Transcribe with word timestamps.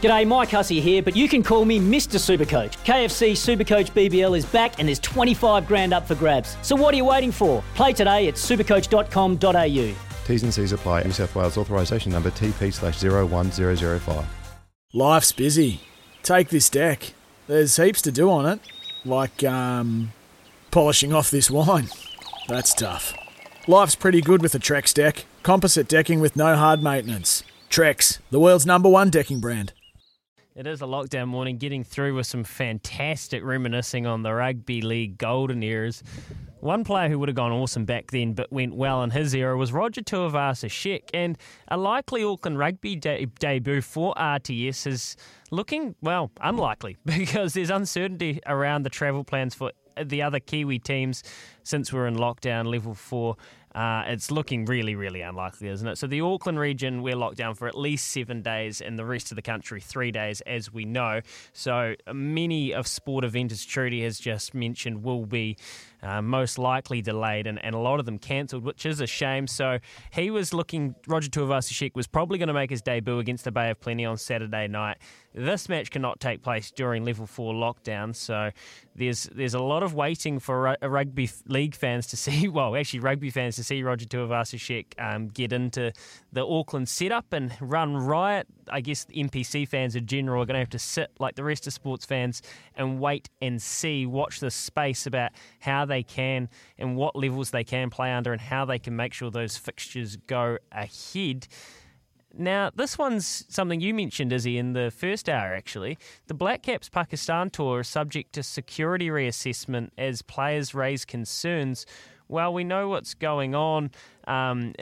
G'day, 0.00 0.26
Mike 0.26 0.50
Hussey 0.50 0.80
here, 0.80 1.02
but 1.02 1.14
you 1.14 1.28
can 1.28 1.42
call 1.42 1.64
me 1.64 1.78
Mr. 1.78 2.18
Supercoach. 2.18 2.76
KFC 2.84 3.32
Supercoach 3.32 3.90
BBL 3.92 4.36
is 4.36 4.46
back 4.46 4.78
and 4.78 4.88
there's 4.88 4.98
25 5.00 5.66
grand 5.66 5.92
up 5.92 6.06
for 6.06 6.14
grabs. 6.14 6.56
So 6.62 6.74
what 6.76 6.94
are 6.94 6.96
you 6.96 7.04
waiting 7.04 7.32
for? 7.32 7.62
Play 7.74 7.92
today 7.92 8.28
at 8.28 8.34
supercoach.com.au. 8.34 9.94
T's 10.26 10.42
and 10.42 10.54
C's 10.54 10.72
apply. 10.72 11.02
New 11.02 11.12
South 11.12 11.34
Wales 11.34 11.58
authorisation 11.58 12.12
number 12.12 12.30
TP 12.30 12.72
slash 12.72 13.02
01005. 13.02 14.24
Life's 14.92 15.32
busy. 15.32 15.80
Take 16.22 16.48
this 16.48 16.70
deck. 16.70 17.12
There's 17.46 17.76
heaps 17.76 18.02
to 18.02 18.12
do 18.12 18.30
on 18.30 18.46
it, 18.46 18.60
like 19.04 19.42
um, 19.44 20.12
polishing 20.70 21.12
off 21.12 21.30
this 21.30 21.50
wine. 21.50 21.88
That's 22.48 22.74
tough. 22.74 23.14
Life's 23.66 23.94
pretty 23.94 24.20
good 24.20 24.40
with 24.40 24.54
a 24.54 24.58
Trex 24.58 24.94
deck. 24.94 25.26
Composite 25.42 25.88
decking 25.88 26.20
with 26.20 26.36
no 26.36 26.56
hard 26.56 26.82
maintenance. 26.82 27.42
Trex, 27.70 28.18
the 28.32 28.40
world's 28.40 28.66
number 28.66 28.88
one 28.88 29.10
decking 29.10 29.38
brand. 29.38 29.72
It 30.56 30.66
is 30.66 30.82
a 30.82 30.86
lockdown 30.86 31.28
morning, 31.28 31.56
getting 31.56 31.84
through 31.84 32.16
with 32.16 32.26
some 32.26 32.42
fantastic 32.42 33.44
reminiscing 33.44 34.08
on 34.08 34.24
the 34.24 34.34
rugby 34.34 34.82
league 34.82 35.16
golden 35.18 35.62
eras. 35.62 36.02
One 36.58 36.82
player 36.82 37.08
who 37.08 37.20
would 37.20 37.28
have 37.28 37.36
gone 37.36 37.52
awesome 37.52 37.84
back 37.84 38.10
then 38.10 38.32
but 38.32 38.52
went 38.52 38.74
well 38.74 39.04
in 39.04 39.10
his 39.10 39.32
era 39.36 39.56
was 39.56 39.72
Roger 39.72 40.00
Tuivasa-Sheck, 40.00 41.10
and 41.14 41.38
a 41.68 41.76
likely 41.76 42.24
Auckland 42.24 42.58
rugby 42.58 42.96
de- 42.96 43.26
debut 43.38 43.80
for 43.82 44.14
RTS 44.14 44.88
is 44.88 45.16
looking, 45.52 45.94
well, 46.02 46.32
unlikely 46.40 46.96
because 47.04 47.52
there's 47.52 47.70
uncertainty 47.70 48.40
around 48.46 48.82
the 48.82 48.90
travel 48.90 49.22
plans 49.22 49.54
for 49.54 49.70
the 50.04 50.22
other 50.22 50.40
Kiwi 50.40 50.80
teams 50.80 51.22
since 51.62 51.92
we're 51.92 52.08
in 52.08 52.16
lockdown 52.16 52.66
level 52.66 52.94
four. 52.94 53.36
Uh, 53.74 54.02
it's 54.06 54.30
looking 54.30 54.64
really, 54.64 54.94
really 54.94 55.20
unlikely, 55.20 55.68
isn't 55.68 55.86
it? 55.86 55.96
So 55.96 56.06
the 56.06 56.20
Auckland 56.20 56.58
region, 56.58 57.02
we're 57.02 57.16
locked 57.16 57.36
down 57.36 57.54
for 57.54 57.68
at 57.68 57.76
least 57.76 58.08
seven 58.08 58.42
days, 58.42 58.80
and 58.80 58.98
the 58.98 59.04
rest 59.04 59.30
of 59.30 59.36
the 59.36 59.42
country, 59.42 59.80
three 59.80 60.10
days, 60.10 60.40
as 60.42 60.72
we 60.72 60.84
know. 60.84 61.20
So 61.52 61.94
many 62.12 62.74
of 62.74 62.86
sport 62.86 63.24
events, 63.24 63.54
as 63.54 63.64
Trudy 63.64 64.02
has 64.02 64.18
just 64.18 64.54
mentioned, 64.54 65.04
will 65.04 65.26
be 65.26 65.56
uh, 66.02 66.22
most 66.22 66.58
likely 66.58 67.02
delayed, 67.02 67.46
and, 67.46 67.62
and 67.64 67.74
a 67.74 67.78
lot 67.78 68.00
of 68.00 68.06
them 68.06 68.18
cancelled, 68.18 68.64
which 68.64 68.86
is 68.86 69.00
a 69.00 69.06
shame. 69.06 69.46
So 69.46 69.78
he 70.12 70.30
was 70.30 70.54
looking, 70.54 70.94
Roger 71.06 71.28
Tuivasa-Sheck 71.28 71.94
was 71.94 72.06
probably 72.06 72.38
going 72.38 72.48
to 72.48 72.54
make 72.54 72.70
his 72.70 72.82
debut 72.82 73.18
against 73.18 73.44
the 73.44 73.52
Bay 73.52 73.70
of 73.70 73.80
Plenty 73.80 74.04
on 74.04 74.16
Saturday 74.16 74.68
night. 74.68 74.98
This 75.32 75.68
match 75.68 75.90
cannot 75.90 76.18
take 76.18 76.42
place 76.42 76.72
during 76.72 77.04
level 77.04 77.24
four 77.24 77.54
lockdown, 77.54 78.16
so 78.16 78.50
there's 78.96 79.24
there's 79.32 79.54
a 79.54 79.62
lot 79.62 79.84
of 79.84 79.94
waiting 79.94 80.40
for 80.40 80.76
rugby 80.82 81.30
league 81.46 81.76
fans 81.76 82.08
to 82.08 82.16
see, 82.16 82.48
well, 82.48 82.74
actually 82.74 83.00
rugby 83.00 83.30
fans 83.30 83.56
to 83.56 83.64
see 83.64 83.82
Roger 83.82 84.06
Tuivasa-Sheck 84.06 84.86
um, 84.98 85.28
get 85.28 85.52
into 85.52 85.92
the 86.32 86.44
Auckland 86.44 86.88
setup 86.88 87.32
and 87.32 87.52
run 87.60 87.96
riot. 87.96 88.48
I 88.72 88.80
guess 88.80 89.04
the 89.04 89.22
NPC 89.22 89.68
fans 89.68 89.96
in 89.96 90.06
general 90.06 90.42
are 90.42 90.46
going 90.46 90.54
to 90.54 90.60
have 90.60 90.70
to 90.70 90.78
sit 90.78 91.10
like 91.18 91.36
the 91.36 91.44
rest 91.44 91.66
of 91.66 91.72
sports 91.72 92.04
fans 92.04 92.42
and 92.76 93.00
wait 93.00 93.28
and 93.40 93.60
see, 93.60 94.06
watch 94.06 94.40
the 94.40 94.50
space 94.50 95.06
about 95.06 95.32
how 95.60 95.84
they 95.90 96.02
can 96.02 96.48
and 96.78 96.96
what 96.96 97.14
levels 97.14 97.50
they 97.50 97.64
can 97.64 97.90
play 97.90 98.10
under 98.10 98.32
and 98.32 98.40
how 98.40 98.64
they 98.64 98.78
can 98.78 98.96
make 98.96 99.12
sure 99.12 99.30
those 99.30 99.58
fixtures 99.58 100.16
go 100.16 100.56
ahead. 100.72 101.46
Now, 102.32 102.70
this 102.74 102.96
one's 102.96 103.44
something 103.48 103.80
you 103.80 103.92
mentioned, 103.92 104.32
Izzy, 104.32 104.56
in 104.56 104.72
the 104.72 104.92
first 104.96 105.28
hour, 105.28 105.52
actually. 105.52 105.98
The 106.28 106.34
Black 106.34 106.62
Caps 106.62 106.88
Pakistan 106.88 107.50
tour 107.50 107.80
is 107.80 107.88
subject 107.88 108.32
to 108.34 108.42
security 108.42 109.08
reassessment 109.08 109.90
as 109.98 110.22
players 110.22 110.72
raise 110.72 111.04
concerns. 111.04 111.86
Well, 112.30 112.54
we 112.54 112.62
know 112.62 112.88
what's 112.88 113.14
going 113.14 113.56
on 113.56 113.90
um, 114.28 114.72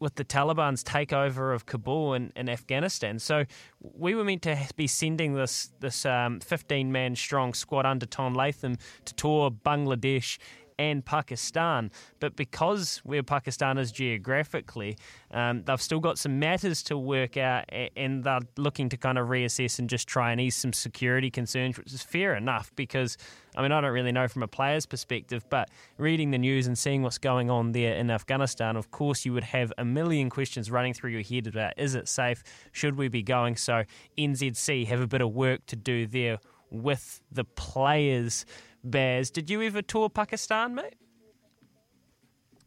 with 0.00 0.14
the 0.14 0.24
Taliban's 0.24 0.82
takeover 0.82 1.54
of 1.54 1.66
Kabul 1.66 2.14
and, 2.14 2.48
Afghanistan. 2.48 3.18
So 3.18 3.44
we 3.80 4.14
were 4.14 4.24
meant 4.24 4.40
to 4.42 4.58
be 4.76 4.86
sending 4.86 5.34
this 5.34 5.70
this 5.80 6.04
15 6.04 6.86
um, 6.86 6.92
man 6.92 7.14
strong 7.14 7.52
squad 7.52 7.84
under 7.84 8.06
Tom 8.06 8.34
Latham 8.34 8.78
to 9.04 9.14
tour 9.14 9.50
Bangladesh 9.50 10.38
and 10.78 11.04
Pakistan. 11.04 11.90
But 12.20 12.36
because 12.36 12.98
where 13.04 13.22
Pakistan 13.22 13.78
is 13.78 13.92
geographically, 13.92 14.96
um, 15.30 15.62
they've 15.64 15.80
still 15.80 16.00
got 16.00 16.18
some 16.18 16.38
matters 16.38 16.82
to 16.84 16.98
work 16.98 17.36
out 17.36 17.64
and 17.96 18.24
they're 18.24 18.40
looking 18.56 18.88
to 18.90 18.96
kind 18.96 19.18
of 19.18 19.28
reassess 19.28 19.78
and 19.78 19.88
just 19.88 20.08
try 20.08 20.32
and 20.32 20.40
ease 20.40 20.56
some 20.56 20.72
security 20.72 21.30
concerns, 21.30 21.78
which 21.78 21.92
is 21.92 22.02
fair 22.02 22.34
enough 22.34 22.72
because, 22.76 23.16
I 23.56 23.62
mean, 23.62 23.72
I 23.72 23.80
don't 23.80 23.92
really 23.92 24.12
know 24.12 24.28
from 24.28 24.42
a 24.42 24.48
player's 24.48 24.86
perspective, 24.86 25.44
but 25.48 25.70
reading 25.98 26.30
the 26.30 26.38
news 26.38 26.66
and 26.66 26.76
seeing 26.76 27.02
what's 27.02 27.18
going 27.18 27.50
on 27.50 27.72
there 27.72 27.94
in 27.94 28.10
Afghanistan, 28.10 28.76
of 28.76 28.90
course, 28.90 29.24
you 29.24 29.32
would 29.32 29.44
have 29.44 29.72
a 29.78 29.84
million 29.84 30.30
questions 30.30 30.70
running 30.70 30.94
through 30.94 31.10
your 31.10 31.22
head 31.22 31.46
about 31.46 31.74
is 31.76 31.94
it 31.94 32.08
safe? 32.08 32.42
Should 32.72 32.96
we 32.96 33.08
be 33.08 33.22
going? 33.22 33.56
So 33.56 33.84
NZC 34.18 34.86
have 34.86 35.00
a 35.00 35.06
bit 35.06 35.20
of 35.20 35.32
work 35.32 35.66
to 35.66 35.76
do 35.76 36.06
there 36.06 36.38
with 36.70 37.20
the 37.30 37.44
players 37.44 38.44
Bears. 38.84 39.30
Did 39.30 39.50
you 39.50 39.62
ever 39.62 39.82
tour 39.82 40.08
Pakistan, 40.08 40.74
mate? 40.74 40.94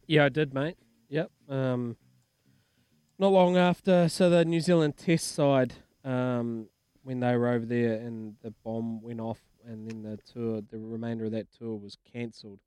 Yeah, 0.06 0.24
I 0.24 0.28
did, 0.28 0.52
mate. 0.52 0.76
Yep. 1.08 1.30
Um, 1.48 1.96
not 3.18 3.32
long 3.32 3.56
after, 3.56 4.08
so 4.08 4.28
the 4.30 4.44
New 4.44 4.60
Zealand 4.60 4.96
Test 4.96 5.32
side, 5.32 5.74
um, 6.04 6.68
when 7.02 7.20
they 7.20 7.36
were 7.36 7.48
over 7.48 7.64
there 7.64 7.94
and 7.94 8.36
the 8.42 8.52
bomb 8.64 9.00
went 9.00 9.20
off, 9.20 9.40
and 9.66 9.88
then 9.88 10.02
the 10.02 10.18
tour, 10.32 10.60
the 10.70 10.78
remainder 10.78 11.26
of 11.26 11.32
that 11.32 11.46
tour 11.52 11.76
was 11.76 11.96
cancelled. 12.12 12.60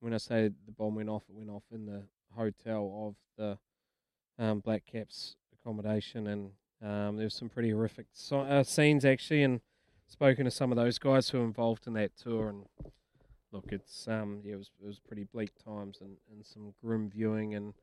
When 0.00 0.12
I 0.12 0.18
say 0.18 0.48
the 0.48 0.72
bomb 0.72 0.94
went 0.94 1.08
off, 1.08 1.22
it 1.28 1.34
went 1.34 1.50
off 1.50 1.64
in 1.72 1.86
the 1.86 2.02
hotel 2.34 2.92
of 3.06 3.16
the 3.36 4.44
um, 4.44 4.60
Black 4.60 4.84
Caps 4.84 5.36
accommodation, 5.52 6.26
and 6.26 6.50
um, 6.82 7.16
there 7.16 7.24
was 7.24 7.34
some 7.34 7.48
pretty 7.48 7.70
horrific 7.70 8.06
so- 8.12 8.40
uh, 8.40 8.62
scenes 8.64 9.04
actually, 9.04 9.42
and 9.42 9.60
spoken 10.08 10.44
to 10.44 10.50
some 10.50 10.70
of 10.72 10.76
those 10.76 10.98
guys 10.98 11.30
who 11.30 11.38
were 11.38 11.44
involved 11.44 11.86
in 11.86 11.94
that 11.94 12.16
tour, 12.16 12.48
and 12.48 12.64
look, 13.52 13.66
it's 13.70 14.08
um, 14.08 14.40
yeah, 14.44 14.54
it 14.54 14.58
was 14.58 14.70
it 14.82 14.86
was 14.86 14.98
pretty 14.98 15.24
bleak 15.24 15.52
times 15.62 15.98
and, 16.00 16.16
and 16.30 16.44
some 16.44 16.74
grim 16.82 17.10
viewing 17.10 17.54
and 17.54 17.74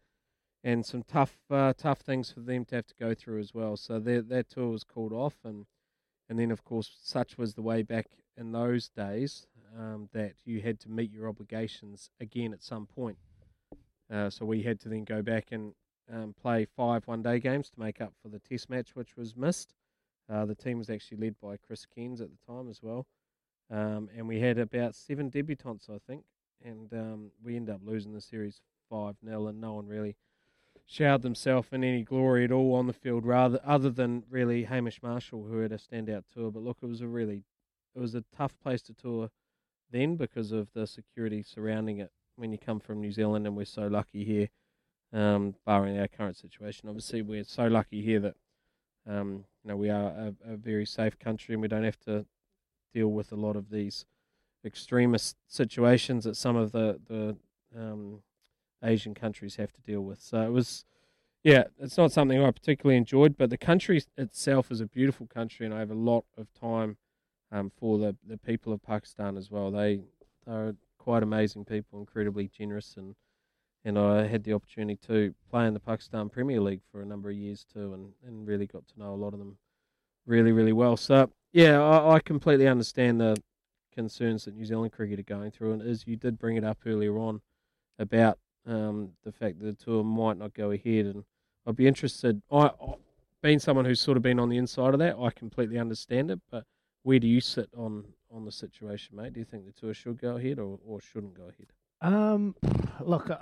and 0.64 0.86
some 0.86 1.04
tough 1.04 1.38
uh, 1.50 1.74
tough 1.78 2.00
things 2.00 2.32
for 2.32 2.42
them 2.42 2.66
to 2.66 2.76
have 2.76 2.88
to 2.88 2.96
go 3.00 3.14
through 3.14 3.40
as 3.40 3.54
well. 3.54 3.78
So 3.78 4.00
their, 4.00 4.22
that 4.24 4.50
tour 4.50 4.70
was 4.70 4.84
called 4.84 5.14
off, 5.14 5.36
and 5.44 5.66
and 6.28 6.38
then 6.38 6.52
of 6.52 6.64
course 6.64 6.92
such 7.02 7.38
was 7.38 7.54
the 7.54 7.62
way 7.62 7.84
back 7.84 8.08
in 8.36 8.52
those 8.52 8.90
days 8.90 9.48
um, 9.78 10.10
that 10.14 10.34
you 10.46 10.62
had 10.62 10.80
to 10.82 10.90
meet 10.90 11.12
your 11.12 11.28
obligations 11.28 12.10
again 12.20 12.54
at 12.54 12.64
some 12.64 12.86
point. 12.86 13.18
Uh, 14.12 14.30
so 14.30 14.46
we 14.46 14.64
had 14.64 14.80
to 14.80 14.90
then 14.90 15.04
go 15.04 15.22
back 15.22 15.48
and 15.52 15.74
um, 16.12 16.34
play 16.42 16.66
five 16.66 17.08
one 17.08 17.22
day 17.22 17.40
games 17.40 17.70
to 17.70 17.80
make 17.80 18.02
up 18.02 18.14
for 18.22 18.30
the 18.30 18.40
test 18.40 18.70
match, 18.70 18.96
which 18.96 19.16
was 19.16 19.36
missed. 19.36 19.74
Uh, 20.30 20.46
the 20.46 20.56
team 20.56 20.78
was 20.78 20.90
actually 20.90 21.18
led 21.18 21.36
by 21.42 21.58
Chris 21.58 21.86
Cairns 21.86 22.22
at 22.22 22.30
the 22.30 22.54
time 22.54 22.70
as 22.70 22.82
well. 22.82 23.06
Um, 23.72 24.10
and 24.16 24.28
we 24.28 24.40
had 24.40 24.58
about 24.58 24.96
seven 24.96 25.30
debutants, 25.30 25.90
I 25.90 26.00
think. 26.06 26.24
And 26.64 26.92
um, 26.94 27.32
we 27.44 27.56
ended 27.56 27.76
up 27.76 27.82
losing 27.84 28.14
the 28.14 28.22
series 28.22 28.62
5 28.90 29.16
0, 29.24 29.48
and 29.48 29.62
no 29.62 29.74
one 29.74 29.88
really 29.88 30.16
showered 30.86 31.22
themselves 31.22 31.70
in 31.72 31.84
any 31.84 32.04
glory 32.04 32.44
at 32.44 32.52
all 32.52 32.74
on 32.74 32.88
the 32.88 32.94
field, 32.94 33.26
rather 33.26 33.60
other 33.64 33.90
than 33.90 34.24
really 34.30 34.64
Hamish 34.64 35.02
Marshall, 35.02 35.46
who 35.46 35.60
had 35.60 35.72
a 35.72 35.78
standout 35.78 36.24
tour. 36.34 36.52
But 36.52 36.64
look, 36.64 36.78
it 36.82 36.88
was 36.88 37.02
a 37.02 37.08
really 37.08 37.46
it 37.96 38.00
was 38.00 38.16
a 38.16 38.24
tough 38.36 38.58
place 38.62 38.82
to 38.84 38.94
tour 38.94 39.30
then 39.92 40.16
because 40.16 40.52
of 40.52 40.68
the 40.74 40.86
security 40.86 41.44
surrounding 41.44 42.00
it. 42.00 42.12
When 42.36 42.52
you 42.52 42.58
come 42.58 42.80
from 42.80 43.02
New 43.02 43.12
Zealand, 43.12 43.46
and 43.46 43.56
we're 43.56 43.66
so 43.66 43.88
lucky 43.88 44.24
here, 44.24 44.50
um, 45.12 45.56
barring 45.66 46.00
our 46.00 46.08
current 46.08 46.38
situation, 46.38 46.88
obviously 46.88 47.22
we're 47.22 47.44
so 47.44 47.68
lucky 47.68 48.02
here 48.02 48.20
that 48.22 48.36
um, 49.08 49.46
you 49.64 49.70
know, 49.70 49.76
we 49.76 49.90
are 49.90 50.10
a, 50.10 50.34
a, 50.54 50.56
very 50.56 50.86
safe 50.86 51.18
country 51.18 51.54
and 51.54 51.62
we 51.62 51.68
don't 51.68 51.84
have 51.84 52.00
to 52.02 52.26
deal 52.94 53.10
with 53.10 53.32
a 53.32 53.36
lot 53.36 53.56
of 53.56 53.70
these 53.70 54.06
extremist 54.66 55.38
situations 55.48 56.26
that 56.26 56.36
some 56.36 56.56
of 56.56 56.72
the 56.72 57.00
the 57.08 57.36
um, 57.78 58.22
Asian 58.84 59.14
countries 59.14 59.56
have 59.56 59.72
to 59.74 59.82
deal 59.82 60.02
with. 60.02 60.22
So 60.22 60.42
it 60.42 60.52
was, 60.52 60.86
yeah, 61.44 61.66
it's 61.80 61.98
not 61.98 62.12
something 62.12 62.42
I 62.42 62.52
particularly 62.52 62.98
enjoyed, 62.98 63.38
but 63.38 63.50
the 63.50 63.58
country 63.58 64.02
itself 64.18 64.72
is 64.72 64.82
a 64.82 64.86
beautiful 64.86 65.28
country, 65.28 65.66
and 65.66 65.76
I 65.76 65.80
have 65.80 65.92
a 65.92 65.96
lot 65.96 66.26
of 66.38 66.48
time 66.54 66.98
um, 67.52 67.72
for 67.78 67.98
the 67.98 68.16
the 68.26 68.38
people 68.38 68.74
of 68.74 68.84
Pakistan 68.84 69.38
as 69.38 69.52
well. 69.52 69.72
They 69.72 70.02
are 70.48 70.76
quite 70.98 71.24
amazing 71.24 71.66
people, 71.66 72.00
incredibly 72.00 72.48
generous 72.48 72.96
and 72.98 73.16
and 73.86 73.98
I 73.98 74.28
had 74.28 74.44
the 74.44 74.54
opportunity 74.54 75.00
to 75.08 75.34
play 75.50 75.66
in 75.66 75.74
the 75.74 75.80
Pakistan 75.80 76.30
Premier 76.30 76.60
League 76.60 76.82
for 76.92 77.02
a 77.02 77.06
number 77.06 77.30
of 77.30 77.36
years 77.36 77.66
too, 77.72 77.94
and, 77.94 78.12
and 78.26 78.48
really 78.48 78.68
got 78.68 78.88
to 78.88 79.00
know 79.00 79.14
a 79.14 79.16
lot 79.16 79.34
of 79.34 79.40
them 79.40 79.58
really, 80.26 80.52
really 80.52 80.74
well. 80.74 80.98
So 80.98 81.32
yeah, 81.52 81.82
I, 81.82 82.16
I 82.16 82.20
completely 82.20 82.68
understand 82.68 83.22
the 83.22 83.38
concerns 83.94 84.46
that 84.46 84.56
New 84.56 84.66
Zealand 84.66 84.92
cricket 84.92 85.20
are 85.20 85.24
going 85.24 85.52
through, 85.52 85.74
and 85.74 85.82
as 85.82 86.08
you 86.08 86.16
did 86.16 86.40
bring 86.40 86.58
it 86.58 86.64
up 86.64 86.78
earlier 86.86 87.18
on 87.18 87.42
about 87.98 88.40
um, 88.66 89.12
the 89.24 89.32
fact 89.32 89.60
that 89.60 89.66
the 89.66 89.84
tour 89.84 90.04
might 90.04 90.38
not 90.38 90.54
go 90.54 90.72
ahead, 90.72 91.06
and 91.06 91.24
I'd 91.66 91.76
be 91.76 91.88
interested. 91.88 92.42
I, 92.52 92.68
I 92.68 92.94
being 93.42 93.60
someone 93.60 93.86
who's 93.86 94.02
sort 94.02 94.18
of 94.18 94.24
been 94.24 94.40
on 94.40 94.50
the 94.50 94.58
inside 94.58 94.94
of 94.94 95.00
that, 95.00 95.16
I 95.18 95.30
completely 95.32 95.78
understand 95.78 96.30
it. 96.32 96.40
But 96.52 96.66
where 97.04 97.20
do 97.20 97.28
you 97.28 97.42
sit 97.42 97.70
on 97.76 98.06
on 98.32 98.46
the 98.46 98.52
situation, 98.52 99.16
mate? 99.16 99.34
Do 99.34 99.40
you 99.40 99.46
think 99.46 99.66
the 99.66 99.72
tour 99.72 99.94
should 99.94 100.20
go 100.20 100.38
ahead 100.38 100.60
or, 100.60 100.80
or 100.86 101.02
shouldn't 101.02 101.36
go 101.36 101.44
ahead? 101.44 101.68
Um, 102.02 102.56
look, 103.02 103.30
uh, 103.30 103.38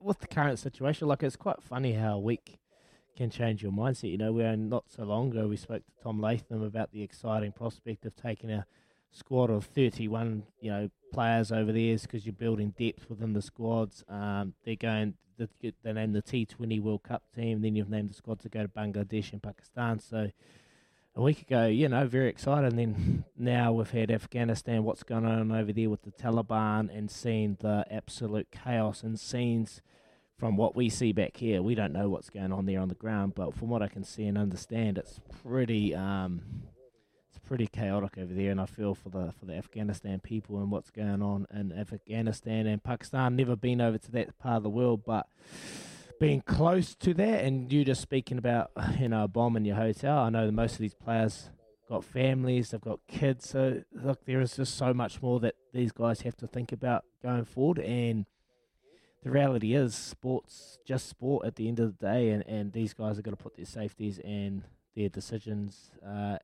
with 0.00 0.18
the 0.18 0.26
current 0.26 0.58
situation, 0.58 1.08
like 1.08 1.22
it's 1.22 1.36
quite 1.36 1.62
funny 1.62 1.92
how 1.92 2.18
week 2.18 2.59
can 3.20 3.28
change 3.28 3.62
your 3.62 3.70
mindset. 3.70 4.10
You 4.10 4.16
know, 4.16 4.32
we 4.32 4.44
not 4.56 4.84
so 4.88 5.04
long 5.04 5.30
ago 5.30 5.46
we 5.46 5.58
spoke 5.58 5.84
to 5.84 5.92
Tom 6.02 6.22
Latham 6.22 6.62
about 6.62 6.90
the 6.90 7.02
exciting 7.02 7.52
prospect 7.52 8.06
of 8.06 8.16
taking 8.16 8.50
a 8.50 8.64
squad 9.10 9.50
of 9.50 9.66
31, 9.66 10.44
you 10.62 10.70
know, 10.70 10.90
players 11.12 11.52
over 11.52 11.70
there 11.70 11.98
because 11.98 12.24
you're 12.24 12.32
building 12.32 12.72
depth 12.78 13.10
within 13.10 13.34
the 13.34 13.42
squads. 13.42 14.02
Um, 14.08 14.54
they're 14.64 14.74
going, 14.74 15.16
they 15.36 15.92
named 15.92 16.14
the 16.14 16.22
T20 16.22 16.80
World 16.80 17.02
Cup 17.02 17.22
team. 17.34 17.60
Then 17.60 17.76
you've 17.76 17.90
named 17.90 18.08
the 18.08 18.14
squad 18.14 18.40
to 18.40 18.48
go 18.48 18.62
to 18.62 18.68
Bangladesh 18.68 19.34
and 19.34 19.42
Pakistan. 19.42 19.98
So 19.98 20.30
a 21.14 21.20
week 21.20 21.42
ago, 21.42 21.66
you 21.66 21.90
know, 21.90 22.06
very 22.06 22.30
excited. 22.30 22.72
And 22.72 22.78
then 22.78 23.24
now 23.36 23.74
we've 23.74 23.90
had 23.90 24.10
Afghanistan, 24.10 24.82
what's 24.82 25.02
going 25.02 25.26
on 25.26 25.52
over 25.52 25.74
there 25.74 25.90
with 25.90 26.04
the 26.04 26.12
Taliban, 26.12 26.88
and 26.96 27.10
seeing 27.10 27.58
the 27.60 27.84
absolute 27.90 28.48
chaos 28.50 29.02
and 29.02 29.20
scenes 29.20 29.82
from 30.40 30.56
what 30.56 30.74
we 30.74 30.88
see 30.88 31.12
back 31.12 31.36
here. 31.36 31.62
We 31.62 31.74
don't 31.74 31.92
know 31.92 32.08
what's 32.08 32.30
going 32.30 32.50
on 32.50 32.64
there 32.64 32.80
on 32.80 32.88
the 32.88 32.94
ground, 32.94 33.34
but 33.36 33.54
from 33.54 33.68
what 33.68 33.82
I 33.82 33.88
can 33.88 34.02
see 34.02 34.24
and 34.24 34.38
understand, 34.38 34.96
it's 34.96 35.20
pretty. 35.42 35.94
Um, 35.94 36.40
it's 37.28 37.38
pretty 37.46 37.68
chaotic 37.68 38.18
over 38.18 38.32
there, 38.32 38.50
and 38.50 38.60
I 38.60 38.66
feel 38.66 38.94
for 38.94 39.10
the 39.10 39.32
for 39.38 39.44
the 39.44 39.52
Afghanistan 39.52 40.18
people 40.18 40.58
and 40.58 40.70
what's 40.70 40.90
going 40.90 41.22
on 41.22 41.46
in 41.54 41.70
Afghanistan 41.72 42.66
and 42.66 42.82
Pakistan. 42.82 43.36
Never 43.36 43.54
been 43.54 43.80
over 43.80 43.98
to 43.98 44.10
that 44.12 44.36
part 44.38 44.56
of 44.56 44.62
the 44.64 44.70
world, 44.70 45.02
but 45.06 45.28
being 46.18 46.40
close 46.40 46.94
to 46.96 47.14
that, 47.14 47.44
and 47.44 47.70
you 47.70 47.84
just 47.84 48.00
speaking 48.00 48.38
about 48.38 48.70
you 48.98 49.08
know 49.10 49.24
a 49.24 49.28
bomb 49.28 49.56
in 49.56 49.66
your 49.66 49.76
hotel. 49.76 50.18
I 50.18 50.30
know 50.30 50.46
that 50.46 50.52
most 50.52 50.72
of 50.72 50.78
these 50.78 50.94
players 50.94 51.50
got 51.88 52.02
families, 52.02 52.70
they've 52.70 52.80
got 52.80 53.00
kids. 53.06 53.50
So 53.50 53.82
look, 53.92 54.24
there 54.24 54.40
is 54.40 54.56
just 54.56 54.78
so 54.78 54.94
much 54.94 55.20
more 55.20 55.38
that 55.40 55.54
these 55.74 55.92
guys 55.92 56.22
have 56.22 56.36
to 56.38 56.46
think 56.46 56.72
about 56.72 57.04
going 57.22 57.44
forward. 57.44 57.78
And 57.80 58.24
the 59.22 59.30
reality 59.30 59.74
is, 59.74 59.94
sports 59.94 60.78
just 60.86 61.08
sport 61.08 61.46
at 61.46 61.56
the 61.56 61.68
end 61.68 61.78
of 61.80 61.98
the 61.98 62.06
day, 62.06 62.30
and 62.30 62.46
and 62.46 62.72
these 62.72 62.94
guys 62.94 63.18
are 63.18 63.22
going 63.22 63.36
to 63.36 63.42
put 63.42 63.56
their 63.56 63.66
safeties 63.66 64.18
and 64.24 64.62
their 64.96 65.08
decisions 65.08 65.90
uh, 66.06 66.38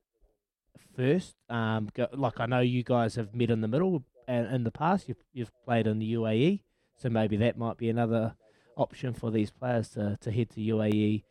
first. 0.95 1.35
Um, 1.49 1.89
go, 1.93 2.07
like 2.13 2.39
I 2.39 2.45
know 2.45 2.59
you 2.59 2.83
guys 2.83 3.15
have 3.15 3.33
met 3.33 3.49
in 3.49 3.61
the 3.61 3.67
middle, 3.67 4.03
and 4.27 4.47
in 4.53 4.63
the 4.63 4.71
past 4.71 5.07
you've 5.07 5.23
you've 5.33 5.51
played 5.65 5.87
in 5.87 5.99
the 5.99 6.13
UAE, 6.13 6.61
so 6.95 7.09
maybe 7.09 7.37
that 7.37 7.57
might 7.57 7.77
be 7.77 7.89
another 7.89 8.35
option 8.75 9.13
for 9.13 9.31
these 9.31 9.49
players 9.49 9.89
to, 9.89 10.17
to 10.21 10.31
head 10.31 10.49
to 10.51 10.61
UAE, 10.61 11.23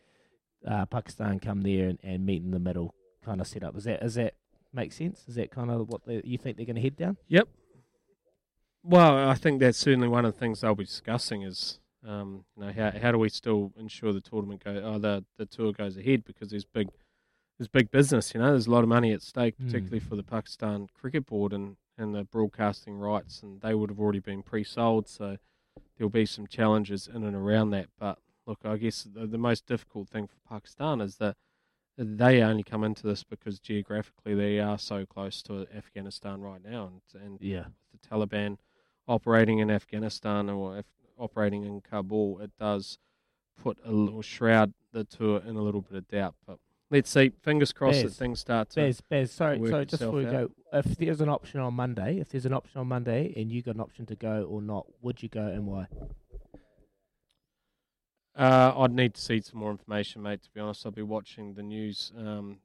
uh, 0.67 0.85
Pakistan, 0.87 1.39
come 1.39 1.63
there 1.63 1.89
and, 1.89 1.99
and 2.03 2.27
meet 2.27 2.43
in 2.43 2.51
the 2.51 2.59
middle 2.59 2.95
kind 3.25 3.41
of 3.41 3.47
setup. 3.47 3.77
Is 3.77 3.85
that 3.85 4.03
is 4.03 4.15
that 4.15 4.35
make 4.73 4.93
sense? 4.93 5.25
Is 5.29 5.37
that 5.37 5.51
kind 5.51 5.71
of 5.71 5.89
what 5.89 6.03
you 6.25 6.39
think 6.39 6.57
they're 6.57 6.67
going 6.67 6.77
to 6.77 6.83
head 6.83 6.97
down? 6.97 7.17
Yep. 7.29 7.49
Well, 8.89 9.29
I 9.29 9.35
think 9.35 9.59
that's 9.59 9.79
certainly 9.79 10.07
one 10.07 10.25
of 10.25 10.33
the 10.33 10.39
things 10.39 10.61
they'll 10.61 10.77
be 10.77 10.85
discussing 10.85 11.43
is, 11.43 11.81
um, 12.07 12.45
you 12.57 12.65
know, 12.65 12.73
how 12.73 12.93
how 12.97 13.11
do 13.11 13.19
we 13.19 13.29
still 13.29 13.73
ensure 13.77 14.13
the 14.13 14.21
tournament 14.21 14.63
go, 14.63 14.81
oh, 14.85 14.99
the 15.01 15.25
the 15.39 15.47
tour 15.47 15.73
goes 15.73 15.97
ahead 15.97 16.25
because 16.25 16.51
there's 16.51 16.65
big 16.65 16.91
there's 17.59 17.67
big 17.67 17.91
business, 17.91 18.33
you 18.33 18.41
know, 18.41 18.51
there's 18.51 18.69
a 18.69 18.71
lot 18.71 18.85
of 18.85 18.89
money 18.89 19.13
at 19.13 19.23
stake, 19.23 19.57
hmm. 19.57 19.67
particularly 19.67 20.01
mm. 20.01 20.09
for 20.09 20.15
the 20.15 20.23
Pakistan 20.23 20.87
Cricket 20.95 21.27
Board 21.27 21.53
and 21.53 21.77
and 21.99 22.15
the 22.15 22.23
broadcasting 22.23 22.97
rights, 22.97 23.43
and 23.43 23.61
they 23.61 23.75
would 23.75 23.91
have 23.91 23.99
already 23.99 24.21
been 24.21 24.43
pre-sold, 24.45 25.09
so 25.09 25.37
there'll 25.97 26.11
be 26.11 26.27
some 26.27 26.47
challenges 26.47 27.09
in 27.13 27.25
and 27.25 27.35
around 27.35 27.71
that. 27.71 27.89
But 27.99 28.19
look, 28.47 28.61
I 28.65 28.77
guess 28.77 29.03
the, 29.03 29.27
the 29.27 29.39
most 29.39 29.67
difficult 29.67 30.09
thing 30.09 30.29
for 30.29 30.37
Pakistan 30.49 31.01
is 31.01 31.17
that 31.17 31.37
they 31.99 32.41
only 32.41 32.63
come 32.63 32.85
into 32.85 33.05
this 33.05 33.25
because 33.25 33.59
geographically 33.59 34.35
they 34.35 34.61
are 34.61 34.79
so 34.79 35.07
close 35.07 35.43
to 35.43 35.67
Afghanistan 35.75 36.41
right 36.41 36.63
now, 36.63 36.89
and 37.15 37.25
and 37.25 37.39
yeah, 37.41 37.65
the 37.91 38.09
Taliban 38.09 38.59
operating 39.09 39.59
in 39.59 39.71
Afghanistan 39.71 40.51
or 40.51 40.83
operating 41.19 41.65
in 41.65 41.81
Kabul, 41.81 42.41
it 42.41 42.51
does 42.59 42.99
put 43.63 43.79
a 43.85 43.91
little 43.91 44.23
shroud 44.23 44.73
the 44.93 45.05
tour 45.05 45.43
in 45.47 45.57
a 45.57 45.63
little 45.63 45.83
bit 45.83 45.97
of 45.97 46.09
doubt. 46.09 46.35
But 46.47 46.59
let's 46.91 47.11
see. 47.11 47.33
Fingers 47.43 47.73
crossed 47.73 48.03
Bez, 48.03 48.13
that 48.13 48.19
things 48.19 48.41
start 48.41 48.71
to. 48.71 48.77
Bez, 48.77 49.01
Bez, 49.01 49.33
sorry, 49.33 49.59
sorry, 49.69 49.87
just 49.87 50.01
before 50.01 50.19
we 50.19 50.25
go, 50.25 50.51
if 50.73 50.97
there's 50.97 51.21
an 51.21 51.29
option 51.29 51.61
on 51.61 51.75
Monday, 51.75 52.19
if 52.19 52.31
there's 52.31 52.47
an 52.47 52.53
option 52.53 52.81
on 52.81 52.87
Monday, 52.87 53.33
and 53.37 53.51
you 53.51 53.63
got 53.63 53.75
an 53.75 53.81
option 53.81 54.07
to 54.07 54.17
go 54.17 54.47
or 54.49 54.63
not, 54.63 54.87
would 55.03 55.23
you 55.23 55.29
go 55.29 55.47
and 55.47 55.67
why? 55.67 55.87
Uh, 58.35 58.75
I'd 58.77 58.93
need 58.93 59.15
to 59.15 59.21
see 59.21 59.41
some 59.41 59.61
more 59.61 59.71
information, 59.71 60.23
mate. 60.23 60.43
To 60.43 60.51
be 60.51 60.61
honest, 60.61 60.85
I'll 60.85 60.93
be 60.93 61.03
watching 61.03 61.55
the 61.55 61.63
news 61.63 62.13
um, 62.19 62.59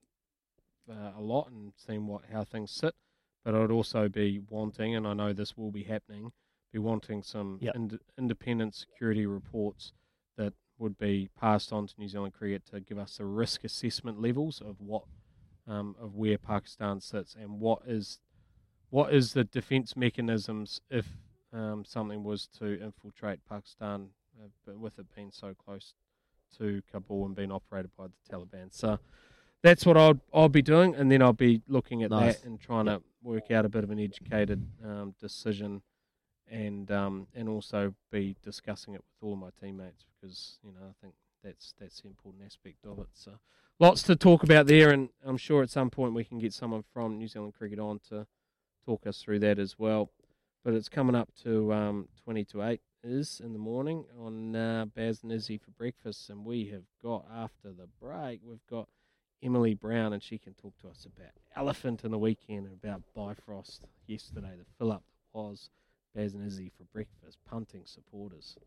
uh, 0.89 1.11
a 1.17 1.21
lot 1.21 1.49
and 1.49 1.71
seeing 1.77 2.07
what 2.07 2.23
how 2.31 2.43
things 2.43 2.71
sit. 2.71 2.93
But 3.43 3.55
I'd 3.55 3.71
also 3.71 4.07
be 4.07 4.41
wanting, 4.49 4.95
and 4.95 5.07
I 5.07 5.13
know 5.13 5.33
this 5.33 5.57
will 5.57 5.71
be 5.71 5.83
happening, 5.83 6.31
be 6.71 6.79
wanting 6.79 7.23
some 7.23 7.57
yep. 7.59 7.75
ind- 7.75 7.99
independent 8.17 8.75
security 8.75 9.25
reports 9.25 9.93
that 10.37 10.53
would 10.77 10.97
be 10.97 11.29
passed 11.39 11.73
on 11.73 11.87
to 11.87 11.93
New 11.97 12.07
Zealand 12.07 12.33
Cricket 12.33 12.65
to 12.67 12.79
give 12.79 12.97
us 12.97 13.17
the 13.17 13.25
risk 13.25 13.63
assessment 13.63 14.21
levels 14.21 14.61
of 14.61 14.79
what 14.79 15.03
um, 15.67 15.95
of 16.01 16.15
where 16.15 16.37
Pakistan 16.37 16.99
sits 16.99 17.35
and 17.39 17.59
what 17.59 17.81
is 17.85 18.19
what 18.89 19.13
is 19.13 19.33
the 19.33 19.43
defence 19.43 19.95
mechanisms 19.95 20.81
if 20.89 21.07
um, 21.53 21.83
something 21.85 22.23
was 22.23 22.47
to 22.59 22.81
infiltrate 22.81 23.39
Pakistan, 23.47 24.09
uh, 24.41 24.47
but 24.65 24.77
with 24.77 24.99
it 24.99 25.05
being 25.15 25.31
so 25.31 25.53
close 25.53 25.93
to 26.57 26.81
Kabul 26.91 27.25
and 27.25 27.35
being 27.35 27.51
operated 27.51 27.91
by 27.97 28.07
the 28.07 28.35
Taliban. 28.35 28.73
So 28.73 28.99
that's 29.63 29.85
what 29.85 29.97
I'll 29.97 30.19
I'll 30.33 30.49
be 30.49 30.61
doing, 30.61 30.95
and 30.95 31.11
then 31.11 31.21
I'll 31.21 31.33
be 31.33 31.61
looking 31.67 32.03
at 32.03 32.11
nice. 32.11 32.39
that 32.39 32.45
and 32.45 32.59
trying 32.59 32.87
yep. 32.87 32.99
to 32.99 33.03
work 33.23 33.51
out 33.51 33.65
a 33.65 33.69
bit 33.69 33.83
of 33.83 33.91
an 33.91 33.99
educated 33.99 34.67
um, 34.83 35.15
decision 35.19 35.81
and 36.49 36.91
um, 36.91 37.27
and 37.33 37.47
also 37.47 37.93
be 38.11 38.35
discussing 38.43 38.93
it 38.93 39.01
with 39.01 39.27
all 39.27 39.33
of 39.33 39.39
my 39.39 39.49
teammates 39.59 40.05
because 40.05 40.59
you 40.63 40.71
know 40.71 40.87
I 40.89 40.93
think 41.01 41.13
that's 41.43 41.73
that's 41.79 42.01
the 42.01 42.07
important 42.07 42.43
aspect 42.45 42.85
of 42.85 42.99
it. 42.99 43.07
So 43.13 43.33
lots 43.79 44.03
to 44.03 44.15
talk 44.15 44.43
about 44.43 44.67
there, 44.67 44.91
and 44.91 45.09
I'm 45.25 45.37
sure 45.37 45.63
at 45.63 45.69
some 45.69 45.89
point 45.89 46.13
we 46.13 46.23
can 46.23 46.39
get 46.39 46.53
someone 46.53 46.83
from 46.93 47.17
New 47.17 47.27
Zealand 47.27 47.53
Cricket 47.57 47.79
on 47.79 47.99
to 48.09 48.27
talk 48.85 49.07
us 49.07 49.21
through 49.21 49.39
that 49.39 49.59
as 49.59 49.77
well. 49.77 50.11
But 50.63 50.75
it's 50.75 50.89
coming 50.89 51.15
up 51.15 51.29
to 51.43 51.73
um, 51.73 52.07
20 52.23 52.45
to 52.45 52.61
8 52.63 52.81
is 53.03 53.41
in 53.43 53.51
the 53.53 53.57
morning 53.57 54.05
on 54.19 54.55
uh, 54.55 54.85
Baz 54.95 55.23
and 55.23 55.31
Izzy 55.31 55.57
for 55.57 55.71
breakfast, 55.71 56.29
and 56.29 56.45
we 56.45 56.67
have 56.67 56.83
got 57.01 57.25
after 57.33 57.71
the 57.71 57.87
break 57.99 58.41
we've 58.45 58.65
got 58.69 58.87
Emily 59.43 59.73
Brown, 59.73 60.13
and 60.13 60.21
she 60.21 60.37
can 60.37 60.53
talk 60.53 60.73
to 60.81 60.87
us 60.87 61.05
about 61.05 61.31
elephant 61.55 62.03
in 62.03 62.11
the 62.11 62.17
weekend 62.17 62.65
and 62.65 62.77
about 62.83 63.01
Bifrost 63.15 63.81
yesterday, 64.07 64.51
the 64.57 64.65
fill 64.77 64.91
up 64.91 65.03
that 65.33 65.37
was. 65.37 65.69
Baz 66.15 66.33
and 66.33 66.45
Izzy 66.45 66.71
for 66.77 66.83
breakfast, 66.91 67.37
punting 67.49 67.83
supporters. 67.85 68.57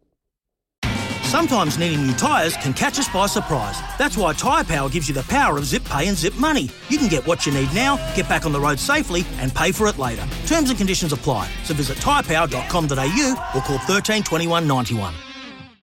Sometimes 1.24 1.78
needing 1.78 2.06
new 2.06 2.14
tyres 2.14 2.56
can 2.56 2.72
catch 2.72 2.98
us 2.98 3.08
by 3.08 3.26
surprise. 3.26 3.76
That's 3.98 4.16
why 4.16 4.34
Tyre 4.34 4.62
Power 4.62 4.88
gives 4.88 5.08
you 5.08 5.14
the 5.14 5.24
power 5.24 5.58
of 5.58 5.64
zip 5.64 5.84
pay 5.84 6.06
and 6.06 6.16
zip 6.16 6.34
money. 6.36 6.70
You 6.88 6.96
can 6.96 7.08
get 7.08 7.26
what 7.26 7.44
you 7.44 7.52
need 7.52 7.74
now, 7.74 7.96
get 8.14 8.28
back 8.28 8.46
on 8.46 8.52
the 8.52 8.60
road 8.60 8.78
safely, 8.78 9.24
and 9.38 9.52
pay 9.54 9.72
for 9.72 9.88
it 9.88 9.98
later. 9.98 10.24
Terms 10.46 10.70
and 10.70 10.78
conditions 10.78 11.12
apply. 11.12 11.50
So 11.64 11.74
visit 11.74 11.98
tyrepower.com.au 11.98 13.50
or 13.54 13.60
call 13.62 13.78
13 13.78 14.22
21 14.22 14.66
91. 14.66 15.14